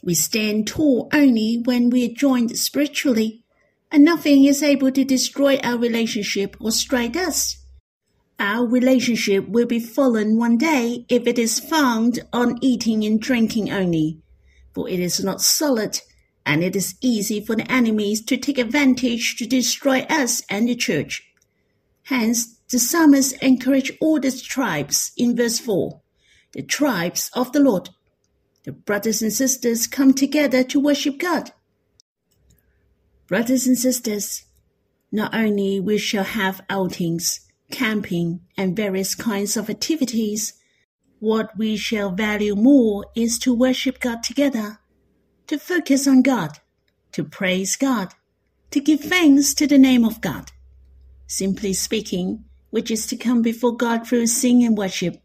We 0.03 0.15
stand 0.15 0.67
tall 0.67 1.09
only 1.13 1.63
when 1.65 1.91
we 1.91 2.05
are 2.05 2.15
joined 2.15 2.57
spiritually, 2.59 3.45
and 3.91 4.05
nothing 4.05 4.45
is 4.45 4.63
able 4.63 4.91
to 4.93 5.05
destroy 5.05 5.59
our 5.63 5.79
relationship 5.79 6.57
or 6.61 6.71
strike 6.73 7.17
us. 7.17 7.57
Our 8.39 8.67
relationship 8.67 9.49
will 9.49 9.67
be 9.67 9.79
fallen 9.79 10.37
one 10.37 10.59
day 10.59 11.07
if 11.09 11.27
it 11.27 11.39
is 11.39 11.61
found 11.61 12.21
on 12.33 12.59
eating 12.61 13.05
and 13.05 13.21
drinking 13.21 13.71
only, 13.71 14.21
for 14.75 14.89
it 14.89 15.01
is 15.01 15.23
not 15.23 15.41
solid, 15.41 16.01
and 16.47 16.63
it 16.63 16.77
is 16.77 16.95
easy 17.01 17.41
for 17.41 17.57
the 17.57 17.71
enemies 17.71 18.23
to 18.25 18.37
take 18.37 18.59
advantage 18.59 19.37
to 19.37 19.47
destroy 19.47 20.01
us 20.11 20.43
and 20.51 20.69
the 20.69 20.75
church. 20.75 21.23
Hence, 22.05 22.59
the 22.71 22.79
psalmist 22.79 23.43
encouraged 23.43 23.93
all 24.01 24.21
the 24.21 24.31
tribes 24.31 25.13
in 25.17 25.37
verse 25.37 25.59
4, 25.59 26.01
the 26.53 26.63
tribes 26.63 27.31
of 27.35 27.53
the 27.53 27.61
Lord. 27.61 27.91
The 28.65 28.73
brothers 28.73 29.23
and 29.23 29.33
sisters 29.33 29.87
come 29.87 30.15
together 30.15 30.65
to 30.65 30.81
worship 30.81 31.19
God. 31.19 31.53
Brothers 33.27 33.67
and 33.67 33.79
sisters, 33.79 34.45
not 35.11 35.35
only 35.35 35.81
we 35.81 35.99
shall 35.99 36.25
have 36.25 36.61
outings, 36.69 37.41
camping, 37.71 38.41
and 38.57 38.77
various 38.77 39.15
kinds 39.15 39.57
of 39.57 39.71
activities, 39.71 40.55
what 41.21 41.57
we 41.57 41.77
shall 41.77 42.11
value 42.11 42.55
more 42.55 43.07
is 43.15 43.39
to 43.39 43.55
worship 43.55 44.01
God 44.01 44.23
together, 44.23 44.79
to 45.47 45.59
focus 45.59 46.07
on 46.07 46.23
God, 46.23 46.59
to 47.13 47.25
praise 47.25 47.77
God, 47.77 48.15
to 48.71 48.81
give 48.81 49.01
thanks 49.01 49.55
to 49.55 49.67
the 49.67 49.79
name 49.79 50.05
of 50.05 50.21
God. 50.21 50.51
Simply 51.27 51.73
speaking, 51.73 52.45
which 52.71 52.91
is 52.91 53.07
to 53.07 53.17
come 53.17 53.43
before 53.43 53.77
God 53.77 54.07
through 54.07 54.27
singing 54.27 54.67
and 54.67 54.77
worship, 54.77 55.23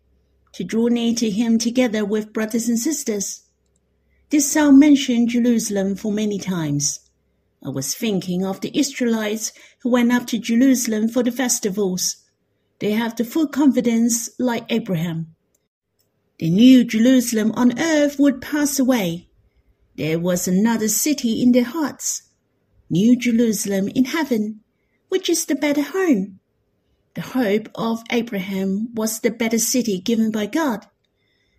to 0.54 0.64
draw 0.64 0.88
near 0.88 1.14
to 1.16 1.30
Him 1.30 1.58
together 1.58 2.06
with 2.06 2.34
brothers 2.34 2.68
and 2.68 2.80
sisters. 2.80 3.44
This 4.30 4.52
psalm 4.52 4.80
mentioned 4.80 5.30
Jerusalem 5.30 5.96
for 5.96 6.12
many 6.12 6.40
times. 6.40 7.00
I 7.64 7.70
was 7.70 7.96
thinking 7.96 8.46
of 8.46 8.62
the 8.62 8.78
Israelites 8.78 9.52
who 9.82 9.90
went 9.90 10.12
up 10.12 10.28
to 10.28 10.38
Jerusalem 10.38 11.10
for 11.10 11.24
the 11.24 11.32
festivals 11.32 12.18
they 12.80 12.92
have 12.94 13.16
the 13.18 13.26
full 13.26 13.48
confidence 13.48 14.30
like 14.40 14.66
Abraham. 14.70 15.36
They 16.40 16.50
knew 16.50 16.86
Jerusalem 16.86 17.52
on 17.56 17.78
earth 17.78 18.18
would 18.18 18.42
pass 18.42 18.80
away. 18.80 19.29
There 20.00 20.18
was 20.18 20.48
another 20.48 20.88
city 20.88 21.44
in 21.44 21.52
their 21.52 21.66
hearts, 21.66 22.24
New 22.90 23.16
Jerusalem 23.16 23.90
in 23.90 24.06
heaven, 24.06 24.62
which 25.10 25.30
is 25.30 25.46
the 25.46 25.56
better 25.56 25.84
home. 25.84 26.40
The 27.16 27.22
hope 27.22 27.68
of 27.76 28.04
Abraham 28.10 28.96
was 28.96 29.20
the 29.20 29.30
better 29.30 29.60
city 29.60 30.00
given 30.00 30.32
by 30.32 30.46
God. 30.46 30.88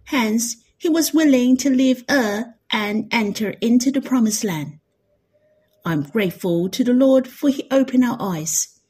Hence, 0.04 0.56
he 0.78 0.88
was 0.88 1.12
willing 1.12 1.58
to 1.58 1.68
leave 1.68 2.02
Ur 2.10 2.54
and 2.72 3.06
enter 3.12 3.50
into 3.60 3.92
the 3.92 4.00
promised 4.00 4.42
land. 4.42 4.80
I'm 5.84 6.04
grateful 6.04 6.70
to 6.70 6.82
the 6.82 6.94
Lord 6.94 7.28
for 7.28 7.50
he 7.50 7.68
opened 7.70 8.04
our 8.04 8.16
eyes 8.18 8.80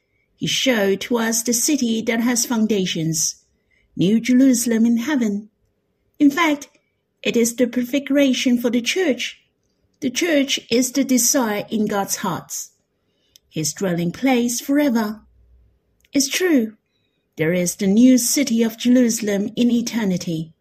he 0.40 0.46
showed 0.46 1.02
to 1.02 1.18
us 1.18 1.42
the 1.42 1.52
city 1.52 2.00
that 2.00 2.20
has 2.20 2.46
foundations, 2.46 3.44
New 3.94 4.18
Jerusalem 4.20 4.86
in 4.86 4.96
heaven. 4.96 5.50
In 6.18 6.30
fact, 6.30 6.70
it 7.22 7.36
is 7.36 7.56
the 7.56 7.66
prefiguration 7.66 8.56
for 8.56 8.70
the 8.70 8.80
church. 8.80 9.39
The 10.00 10.10
church 10.10 10.58
is 10.70 10.92
the 10.92 11.04
desire 11.04 11.66
in 11.68 11.86
God's 11.86 12.16
hearts, 12.16 12.70
his 13.50 13.74
dwelling 13.74 14.12
place 14.12 14.58
forever. 14.58 15.20
It's 16.14 16.28
true, 16.28 16.78
there 17.36 17.52
is 17.52 17.76
the 17.76 17.86
new 17.86 18.16
city 18.16 18.62
of 18.62 18.78
Jerusalem 18.78 19.50
in 19.56 19.70
eternity. 19.70 20.54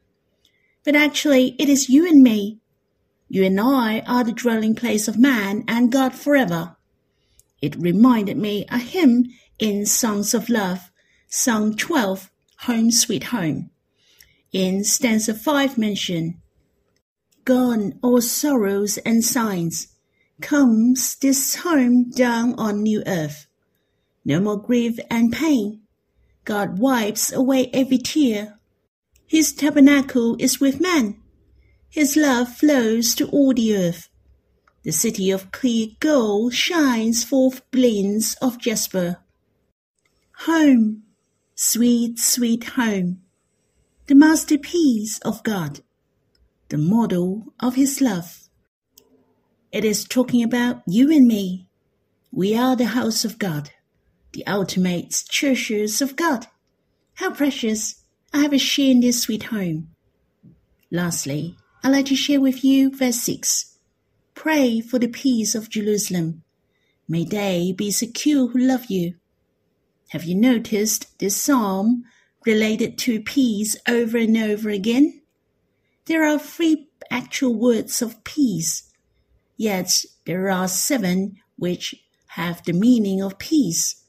But 0.83 0.95
actually, 0.95 1.55
it 1.57 1.69
is 1.69 1.89
you 1.89 2.05
and 2.05 2.21
me. 2.21 2.59
You 3.29 3.45
and 3.45 3.59
I 3.61 4.01
are 4.01 4.25
the 4.25 4.33
dwelling 4.33 4.75
place 4.75 5.07
of 5.07 5.17
man 5.17 5.63
and 5.67 5.91
God 5.91 6.13
forever. 6.13 6.75
It 7.61 7.75
reminded 7.77 8.37
me 8.37 8.65
a 8.69 8.77
hymn 8.77 9.25
in 9.57 9.85
Songs 9.85 10.33
of 10.33 10.49
Love, 10.49 10.91
Song 11.29 11.77
12, 11.77 12.29
Home 12.61 12.91
Sweet 12.91 13.25
Home. 13.25 13.69
In 14.51 14.83
stanza 14.83 15.33
5 15.33 15.77
mention, 15.77 16.41
Gone 17.49 17.97
all 18.03 18.21
sorrows 18.21 18.99
and 18.99 19.25
signs, 19.25 19.87
comes 20.39 21.15
this 21.15 21.55
home 21.55 22.11
down 22.11 22.53
on 22.59 22.83
new 22.83 23.01
earth. 23.07 23.47
No 24.23 24.39
more 24.39 24.61
grief 24.61 24.99
and 25.09 25.33
pain, 25.33 25.81
God 26.45 26.77
wipes 26.77 27.33
away 27.33 27.71
every 27.73 27.97
tear. 27.97 28.59
His 29.25 29.51
tabernacle 29.51 30.35
is 30.37 30.59
with 30.59 30.79
man, 30.79 31.19
His 31.89 32.15
love 32.15 32.55
flows 32.55 33.15
to 33.15 33.27
all 33.29 33.55
the 33.55 33.75
earth. 33.75 34.09
The 34.83 34.91
city 34.91 35.31
of 35.31 35.51
clear 35.51 35.87
gold 35.99 36.53
shines 36.53 37.23
forth 37.23 37.63
gleams 37.71 38.35
of 38.43 38.59
jasper. 38.59 39.23
Home, 40.45 41.01
sweet, 41.55 42.19
sweet 42.19 42.63
home, 42.75 43.21
the 44.05 44.13
masterpiece 44.13 45.17
of 45.25 45.41
God, 45.41 45.79
the 46.69 46.77
model 46.77 47.53
of 47.59 47.75
His 47.75 48.01
love. 48.01 48.49
It 49.71 49.85
is 49.85 50.05
talking 50.05 50.43
about 50.43 50.81
you 50.87 51.11
and 51.11 51.27
me. 51.27 51.67
We 52.31 52.55
are 52.55 52.75
the 52.75 52.85
house 52.85 53.25
of 53.25 53.39
God, 53.39 53.71
the 54.33 54.45
ultimate 54.47 55.23
treasures 55.29 56.01
of 56.01 56.15
God. 56.15 56.47
How 57.15 57.31
precious 57.31 58.03
I 58.33 58.39
have 58.39 58.53
a 58.53 58.57
share 58.57 58.91
in 58.91 59.01
this 59.01 59.21
sweet 59.21 59.43
home. 59.43 59.89
Lastly, 60.91 61.55
I'd 61.83 61.91
like 61.91 62.05
to 62.07 62.15
share 62.15 62.41
with 62.41 62.63
you 62.63 62.95
verse 62.95 63.19
6. 63.21 63.77
Pray 64.33 64.79
for 64.79 64.99
the 64.99 65.07
peace 65.07 65.55
of 65.55 65.69
Jerusalem. 65.69 66.43
May 67.07 67.25
they 67.25 67.73
be 67.75 67.91
secure 67.91 68.47
who 68.47 68.59
love 68.59 68.85
you 68.85 69.15
have 70.09 70.23
you 70.23 70.33
noticed 70.33 71.19
this 71.19 71.39
psalm 71.39 72.03
related 72.43 72.97
to 72.97 73.21
peace 73.21 73.75
over 73.87 74.17
and 74.17 74.35
over 74.35 74.69
again? 74.69 75.18
There 76.09 76.25
are 76.25 76.39
three 76.39 76.87
actual 77.11 77.53
words 77.53 78.01
of 78.01 78.23
peace, 78.23 78.91
yet 79.57 79.91
there 80.25 80.49
are 80.49 80.67
seven 80.67 81.35
which 81.55 81.93
have 82.29 82.63
the 82.63 82.73
meaning 82.73 83.21
of 83.21 83.37
peace. 83.37 84.03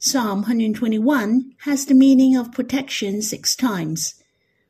Psalm 0.00 0.40
121 0.40 1.52
has 1.58 1.86
the 1.86 1.94
meaning 1.94 2.36
of 2.36 2.50
protection 2.50 3.22
six 3.22 3.54
times. 3.54 4.20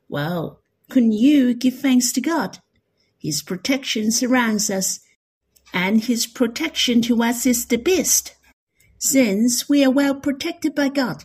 Well, 0.07 0.59
couldn't 0.91 1.13
you 1.13 1.55
give 1.55 1.79
thanks 1.79 2.11
to 2.11 2.21
God? 2.21 2.59
His 3.17 3.41
protection 3.41 4.11
surrounds 4.11 4.69
us, 4.69 4.99
and 5.73 6.03
His 6.03 6.27
protection 6.27 7.01
to 7.01 7.23
us 7.23 7.47
is 7.47 7.65
the 7.65 7.77
best. 7.77 8.35
since 8.99 9.67
we 9.67 9.83
are 9.83 9.89
well 9.89 10.13
protected 10.13 10.75
by 10.75 10.89
God. 10.89 11.23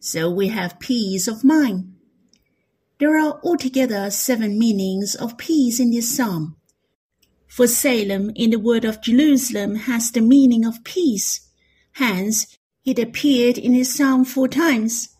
So 0.00 0.28
we 0.28 0.48
have 0.48 0.80
peace 0.80 1.28
of 1.28 1.44
mind. 1.44 1.91
There 3.02 3.18
are 3.18 3.40
altogether 3.42 4.12
seven 4.12 4.60
meanings 4.60 5.16
of 5.16 5.36
peace 5.36 5.80
in 5.80 5.90
this 5.90 6.16
psalm. 6.16 6.54
For 7.48 7.66
Salem 7.66 8.30
in 8.36 8.50
the 8.50 8.60
word 8.60 8.84
of 8.84 9.02
Jerusalem 9.02 9.74
has 9.74 10.12
the 10.12 10.20
meaning 10.20 10.64
of 10.64 10.84
peace. 10.84 11.48
Hence, 11.94 12.56
it 12.84 13.00
appeared 13.00 13.58
in 13.58 13.72
this 13.72 13.92
psalm 13.92 14.24
four 14.24 14.46
times. 14.46 15.16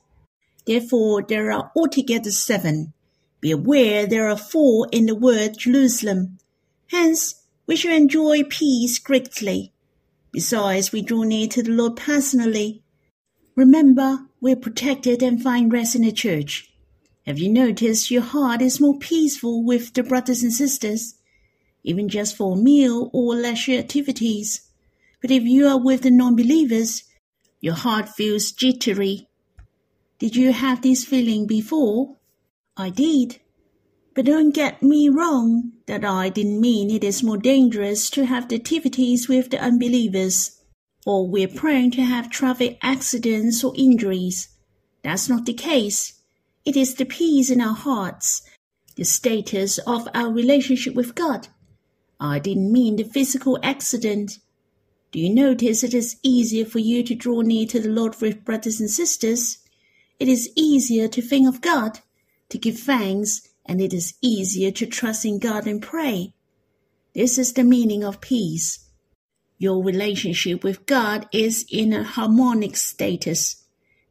Therefore, 0.65 1.25
there 1.29 1.51
are 1.51 1.73
altogether 1.75 2.31
seven. 2.31 2.93
Be 3.41 3.51
aware 3.51 4.07
there 4.07 4.29
are 4.29 4.37
four 4.37 4.87
in 4.93 5.07
the 5.07 5.17
word 5.17 5.59
Jerusalem. 5.59 6.39
Hence, 6.93 7.43
we 7.67 7.75
shall 7.75 7.97
enjoy 7.97 8.45
peace 8.45 9.01
greatly. 9.01 9.73
Besides, 10.31 10.93
we 10.93 11.03
draw 11.03 11.25
near 11.25 11.49
to 11.49 11.65
the 11.65 11.73
Lord 11.73 11.97
personally. 11.97 12.85
Remember, 13.57 14.29
we're 14.41 14.55
protected 14.55 15.21
and 15.21 15.43
find 15.43 15.73
rest 15.73 15.97
in 15.97 16.03
the 16.03 16.12
church. 16.12 16.72
Have 17.26 17.38
you 17.38 17.52
noticed 17.52 18.11
your 18.11 18.23
heart 18.23 18.62
is 18.62 18.81
more 18.81 18.99
peaceful 18.99 19.64
with 19.64 19.95
the 19.95 20.02
brothers 20.02 20.43
and 20.43 20.52
sisters? 20.52 21.14
even 21.85 22.09
just 22.09 22.37
for 22.37 22.55
a 22.55 22.61
meal 22.61 23.11
or 23.12 23.35
leisure 23.35 23.79
activities. 23.79 24.69
But 25.21 25.31
if 25.31 25.43
you 25.43 25.67
are 25.67 25.81
with 25.81 26.02
the 26.02 26.11
non-believers, 26.11 27.05
your 27.61 27.75
heart 27.75 28.09
feels 28.09 28.52
jittery. 28.52 29.29
Did 30.19 30.37
you 30.37 30.52
have 30.52 30.83
this 30.83 31.05
feeling 31.05 31.47
before? 31.47 32.17
I 32.76 32.91
did. 32.91 33.41
But 34.14 34.26
don't 34.26 34.55
get 34.55 34.83
me 34.83 35.09
wrong 35.09 35.73
that 35.87 36.05
I 36.05 36.29
didn't 36.29 36.61
mean 36.61 36.91
it 36.91 37.02
is 37.02 37.23
more 37.23 37.38
dangerous 37.38 38.11
to 38.11 38.26
have 38.26 38.49
the 38.49 38.57
activities 38.57 39.29
with 39.29 39.50
the 39.50 39.59
unbelievers, 39.61 40.61
or 41.07 41.26
we're 41.26 41.49
prone 41.49 41.91
to 41.93 42.02
have 42.02 42.31
traffic 42.31 42.79
accidents 42.83 43.64
or 43.64 43.73
injuries. 43.76 44.49
That's 45.02 45.29
not 45.29 45.47
the 45.47 45.55
case. 45.55 46.22
It 46.64 46.76
is 46.76 46.95
the 46.95 47.04
peace 47.04 47.50
in 47.50 47.61
our 47.61 47.75
hearts, 47.75 48.42
the 48.97 49.04
status 49.04 49.78
of 49.78 50.09
our 50.14 50.31
relationship 50.31 50.95
with 50.95 51.14
God, 51.14 51.49
I 52.25 52.38
didn't 52.38 52.71
mean 52.71 52.95
the 52.95 53.02
physical 53.02 53.59
accident. 53.64 54.38
Do 55.11 55.19
you 55.19 55.28
notice 55.28 55.83
it 55.83 55.92
is 55.92 56.21
easier 56.23 56.64
for 56.64 56.78
you 56.78 57.02
to 57.02 57.16
draw 57.16 57.40
near 57.40 57.66
to 57.66 57.81
the 57.81 57.88
Lord 57.88 58.14
with 58.21 58.45
brothers 58.45 58.78
and 58.78 58.88
sisters? 58.88 59.59
It 60.21 60.28
is 60.28 60.49
easier 60.54 61.09
to 61.09 61.21
think 61.21 61.49
of 61.49 61.61
God, 61.61 61.99
to 62.50 62.59
give 62.59 62.78
thanks, 62.78 63.49
and 63.66 63.81
it 63.81 63.92
is 63.92 64.14
easier 64.23 64.71
to 64.71 64.87
trust 64.87 65.25
in 65.25 65.40
God 65.40 65.66
and 65.66 65.83
pray. 65.83 66.33
This 67.12 67.38
is 67.38 67.54
the 67.54 67.64
meaning 67.64 68.04
of 68.04 68.21
peace. 68.21 68.88
Your 69.59 69.83
relationship 69.83 70.62
with 70.62 70.87
God 70.87 71.26
is 71.33 71.66
in 71.73 71.92
a 71.92 72.04
harmonic 72.04 72.76
status. 72.76 73.62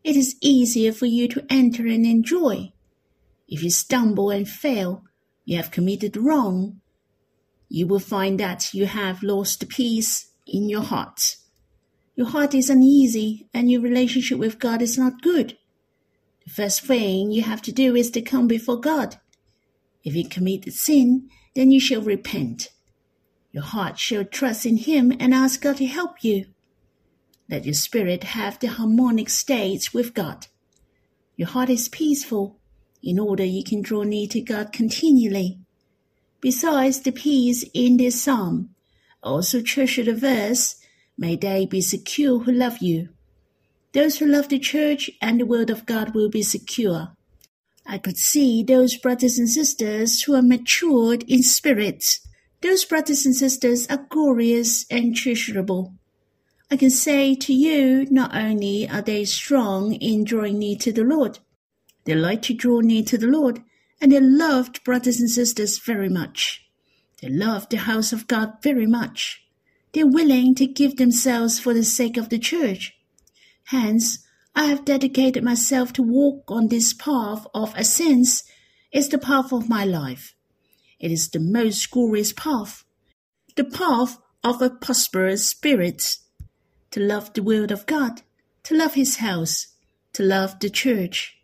It 0.04 0.16
is 0.16 0.36
easier 0.42 0.92
for 0.92 1.06
you 1.06 1.28
to 1.30 1.46
enter 1.50 1.86
and 1.86 2.06
enjoy. 2.06 2.74
If 3.48 3.64
you 3.64 3.70
stumble 3.70 4.32
and 4.32 4.48
fail, 4.48 5.04
you 5.46 5.58
have 5.58 5.72
committed 5.72 6.18
wrong, 6.18 6.82
you 7.70 7.88
will 7.88 8.00
find 8.00 8.40
that 8.40 8.74
you 8.74 8.86
have 8.86 9.24
lost 9.24 9.70
peace 9.70 10.32
in 10.48 10.70
your 10.70 10.82
heart. 10.82 11.38
Your 12.16 12.28
heart 12.28 12.54
is 12.54 12.70
uneasy 12.70 13.48
and 13.54 13.72
your 13.72 13.82
relationship 13.82 14.38
with 14.38 14.60
God 14.60 14.82
is 14.82 14.98
not 14.98 15.22
good. 15.22 15.58
The 16.46 16.52
first 16.52 16.82
thing 16.82 17.32
you 17.32 17.44
have 17.44 17.62
to 17.64 17.72
do 17.72 17.96
is 17.96 18.12
to 18.12 18.22
come 18.22 18.48
before 18.48 18.80
God. 18.80 19.20
If 20.04 20.16
you 20.16 20.28
committed 20.28 20.74
sin, 20.74 21.30
then 21.56 21.72
you 21.72 21.80
shall 21.80 22.02
repent. 22.02 22.70
Your 23.52 23.64
heart 23.64 24.00
shall 24.00 24.26
trust 24.26 24.66
in 24.66 24.78
Him 24.78 25.14
and 25.20 25.34
ask 25.34 25.62
God 25.62 25.78
to 25.78 25.86
help 25.86 26.24
you. 26.24 26.46
Let 27.52 27.66
your 27.66 27.74
spirit 27.74 28.24
have 28.24 28.58
the 28.60 28.68
harmonic 28.68 29.30
states 29.30 29.94
with 29.94 30.14
God. 30.14 30.48
Your 31.36 31.50
heart 31.50 31.70
is 31.70 31.90
peaceful 31.90 32.58
in 33.04 33.20
order 33.20 33.44
you 33.44 33.64
can 33.64 33.82
draw 33.82 34.04
near 34.04 34.28
to 34.28 34.42
God 34.42 34.72
continually. 34.72 35.60
Besides 36.40 37.02
the 37.02 37.12
peace 37.12 37.66
in 37.74 37.98
this 37.98 38.24
psalm, 38.24 38.70
also 39.22 39.62
treasure 39.62 40.04
the 40.04 40.16
verse, 40.16 40.78
May 41.18 41.36
they 41.36 41.68
be 41.68 41.82
secure 41.82 42.40
who 42.40 42.52
love 42.52 42.80
you. 42.80 43.10
Those 43.94 44.18
who 44.18 44.26
love 44.26 44.50
the 44.50 44.58
church 44.58 45.12
and 45.22 45.40
the 45.40 45.46
word 45.46 45.70
of 45.70 45.86
God 45.86 46.16
will 46.16 46.30
be 46.30 46.42
secure. 46.42 47.10
I 47.86 48.00
could 48.00 48.18
see 48.18 48.64
those 48.64 48.98
brothers 48.98 49.38
and 49.38 49.48
sisters 49.48 50.24
who 50.24 50.34
are 50.34 50.42
matured 50.42 51.24
in 51.28 51.44
spirit. 51.44 52.18
Those 52.62 52.86
brothers 52.86 53.26
and 53.26 53.36
sisters 53.36 53.86
are 53.88 54.08
glorious 54.10 54.86
and 54.90 55.16
treasurable. 55.16 55.94
I 56.72 56.78
can 56.78 56.90
say 56.90 57.36
to 57.36 57.54
you, 57.54 58.08
not 58.10 58.34
only 58.34 58.88
are 58.88 59.02
they 59.02 59.26
strong 59.26 59.94
in 59.96 60.24
drawing 60.24 60.60
near 60.60 60.78
to 60.78 60.94
the 60.94 61.04
Lord, 61.04 61.40
they 62.06 62.16
like 62.16 62.42
to 62.44 62.54
draw 62.54 62.80
near 62.80 63.04
to 63.04 63.18
the 63.18 63.28
Lord, 63.28 63.62
and 64.00 64.14
they 64.14 64.22
loved 64.22 64.82
brothers 64.86 65.20
and 65.20 65.30
sisters 65.30 65.80
very 65.80 66.08
much. 66.08 66.66
They 67.22 67.28
loved 67.28 67.72
the 67.72 67.78
house 67.78 68.14
of 68.14 68.26
God 68.26 68.54
very 68.64 68.88
much. 68.88 69.44
They're 69.92 70.08
willing 70.08 70.56
to 70.56 70.66
give 70.66 70.96
themselves 70.96 71.60
for 71.60 71.74
the 71.74 71.84
sake 71.84 72.16
of 72.16 72.30
the 72.30 72.40
church. 72.40 72.98
Hence, 73.66 74.26
I 74.56 74.68
have 74.68 74.86
dedicated 74.86 75.44
myself 75.44 75.92
to 75.94 76.02
walk 76.02 76.46
on 76.50 76.70
this 76.70 76.94
path 76.94 77.46
of 77.54 77.76
ascents. 77.76 78.46
It's 78.94 79.10
the 79.10 79.18
path 79.18 79.52
of 79.52 79.68
my 79.68 79.84
life. 79.84 80.36
It 81.02 81.12
is 81.12 81.30
the 81.30 81.40
most 81.42 81.92
glorious 81.92 82.32
path, 82.32 82.86
the 83.58 83.66
path 83.66 84.18
of 84.42 84.62
a 84.62 84.70
prosperous 84.70 85.46
spirit. 85.46 86.18
To 86.92 87.00
love 87.00 87.34
the 87.34 87.44
word 87.44 87.72
of 87.72 87.86
God, 87.86 88.22
to 88.64 88.76
love 88.76 88.94
his 88.94 89.18
house, 89.18 89.68
to 90.14 90.24
love 90.24 90.60
the 90.60 90.70
church, 90.70 91.42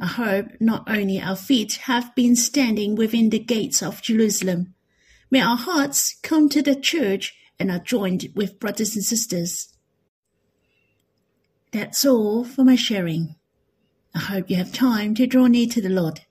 I 0.00 0.06
hope 0.06 0.46
not 0.58 0.88
only 0.88 1.20
our 1.20 1.36
feet 1.36 1.74
have 1.84 2.14
been 2.14 2.34
standing 2.34 2.94
within 2.94 3.28
the 3.28 3.38
gates 3.38 3.82
of 3.82 4.00
Jerusalem. 4.00 4.74
May 5.30 5.42
our 5.42 5.58
hearts 5.58 6.16
come 6.22 6.48
to 6.48 6.62
the 6.62 6.74
church 6.74 7.34
and 7.58 7.70
are 7.70 7.78
joined 7.78 8.28
with 8.34 8.58
brothers 8.58 8.96
and 8.96 9.04
sisters. 9.04 9.68
That's 11.70 12.06
all 12.06 12.44
for 12.44 12.64
my 12.64 12.76
sharing. 12.76 13.36
I 14.14 14.20
hope 14.20 14.48
you 14.48 14.56
have 14.56 14.72
time 14.72 15.14
to 15.16 15.26
draw 15.26 15.46
near 15.46 15.68
to 15.68 15.82
the 15.82 15.90
Lord, 15.90 16.22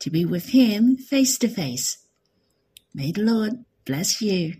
to 0.00 0.10
be 0.10 0.24
with 0.24 0.48
Him 0.48 0.96
face 0.96 1.38
to 1.38 1.48
face. 1.48 1.98
May 2.92 3.12
the 3.12 3.22
Lord 3.22 3.64
bless 3.84 4.20
you. 4.20 4.54